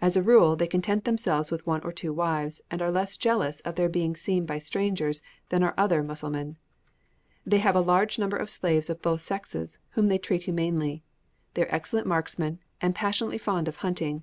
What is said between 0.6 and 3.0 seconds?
content themselves with one or two wives, and are